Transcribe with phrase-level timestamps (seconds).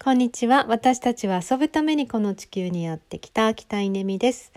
[0.00, 0.64] こんにちは。
[0.68, 4.52] 私たちは遊ぶためにこの地球にやってきた北稲美です。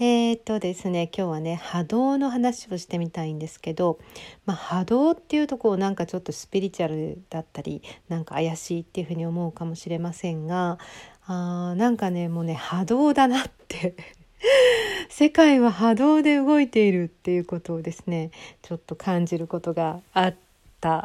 [0.00, 3.98] えー、っとですね、今日はね、波動の話をしてみたいんですけど、
[4.46, 10.78] まあ、波動っていうとこうなんかちょっとスピリチュアルだったり、なんか怪しいっていうふうに思うかもしれませんが、
[11.26, 13.96] あなんかね、もうね、波動だなって
[15.10, 18.30] 世界は波動で動いているっていうことをですね
[18.62, 20.45] ちょっと感じることがあって、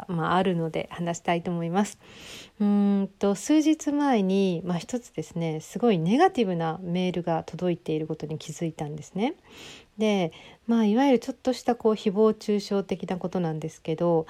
[0.08, 1.98] まあ、あるので話したいと思います。
[2.60, 9.34] うんと数日前に、まあ、一つですねすごいネガティブなメールが届いていることに気づいたんですね。
[9.98, 10.32] で、
[10.66, 14.26] まあ、いわゆるちょっとしたこう誹謗中傷的なことなんですけど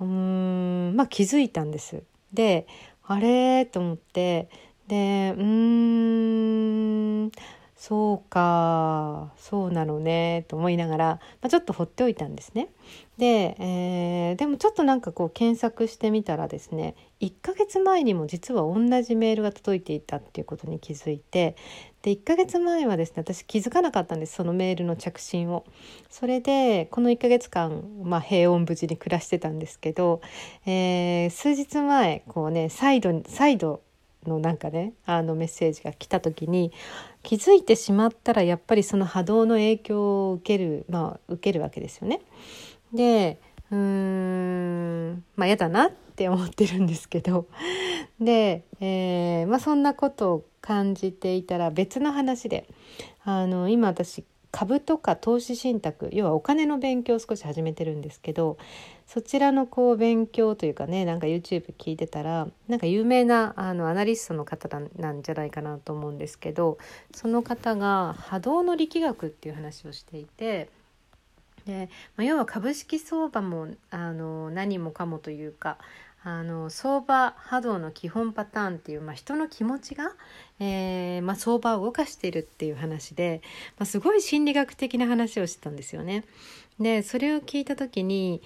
[0.00, 2.02] うん、まあ、気づいたんです。
[2.32, 2.66] で
[3.06, 4.48] あれと思って
[4.88, 7.30] でうん
[7.76, 11.06] そうかそうなのねと思いながら、
[11.42, 12.68] まあ、ちょっと放っておいたんですね。
[13.18, 21.56] で、えー、でもちょっとなんかこう検索してみたらですね1ヶ月前にも実は同じメールが届いていたっていうことに気づいて
[22.02, 25.64] で1ヶ月前はですね私気づかなかったんですそのメールの着信を。
[26.10, 30.20] それでこの1ヶ月間、まあ、平穏無事に暮らしてたんですけど、
[30.66, 33.82] えー、数日前こうね再度再度
[34.26, 36.72] のなんかねあのメッセージが来た時に
[37.22, 42.20] 気づいてしまったらやっぱりその波動の影響を受けるまあ受けるわけですよね。
[42.92, 47.46] でうーんまあ嫌だなって思ってるんですけど
[48.20, 52.68] で、えー、まあ、そんなことを感じていたら別の話で
[53.24, 58.56] あの今私株とか投資信託要はお金の勉強を少し始めてるんですけど
[59.04, 66.78] そちらのこう勉強というかねなんか YouTube 聞いてたらなんか有名なあのアナリストの方なんじゃないかなと思うんですけど
[67.12, 70.70] その方が波動の力学っていう話をしていて。
[71.66, 75.78] で、まあ、要は株式相場もあの何もかもというか
[76.26, 80.12] あの相場波動の基本パターンっていう、まあ、人の気持ちが、
[80.58, 83.42] えーまあ、相場を動かしているっていう話で、
[83.78, 86.24] まあ、すごい心理学的な話をしてたんですよね。
[86.80, 88.42] でそれを聞いた時に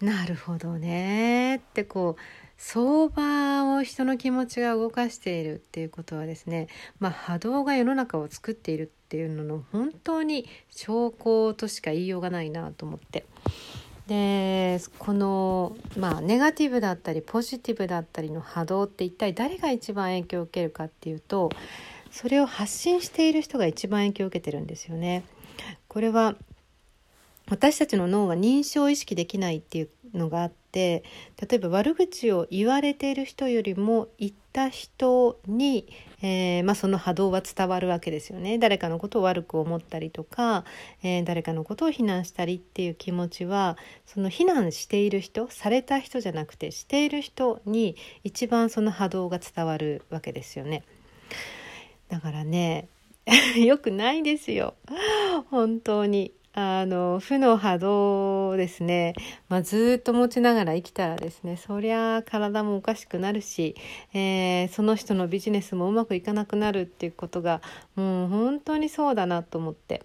[0.00, 2.22] なるほどねってこう
[2.56, 6.68] 相場を人の気持ちが動かしているっていうことはですね、
[6.98, 13.26] まあ、波動が世の中を作っているっていうのの本当に証拠としか言いようがないなと思って。
[14.08, 21.50] でこのまあネガティブだったりポジティブだったりの波動って一体誰が一番影響を受けるかっていうと
[22.10, 25.24] それを発信している人が一番影響を受けてるんですよね。
[25.88, 26.36] これは
[27.50, 31.04] 私たちの脳は認証意識できないっていうのがあって
[31.40, 35.86] 例えば悪口を言われている人よりも言った人に、
[36.22, 38.58] えー、まあ、その波動は伝わるわけですよね。
[38.58, 40.64] 誰かのことを悪く思ったりとか、
[41.02, 43.76] えー、誰かのことを非難したりっていう気持ちは
[44.06, 50.82] その非難している人された人じゃなくてしている人に一番その波動が伝わるわけですよね。
[52.08, 52.88] だからね
[53.56, 54.74] よくないですよ。
[55.50, 56.32] 本当に。
[56.60, 59.14] あの負の波動ですね、
[59.48, 63.76] まあ、ずっと持ちながら生きたらですねそりゃ体もおかしくなるし、
[64.12, 67.62] えー、その人のビジネスもうまくいかなくなるっていうことが
[67.94, 70.04] もう本当にそうだなと思って。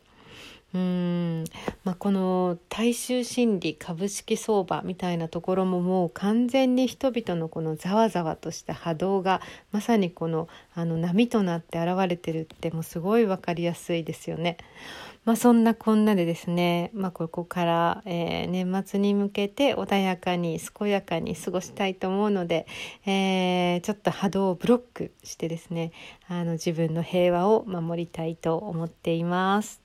[0.74, 1.44] うん、
[1.84, 9.42] まあ、この大衆心理株式相場みたいなところももう完全に人々のこのざわざわとした波動が
[9.72, 14.58] まさにこのあの波となって現れてるってもうすごい分かりやすいですよね。
[15.26, 22.68] まあ、そんなこんなでですね、まあ、ここから、えー、年末に向けて穏やかに健やかに過ごしたいと思うので、
[23.06, 25.94] えー、ちょっと波動をブロックしてですね
[26.28, 29.83] あの自分の平和を守りたいと思っています。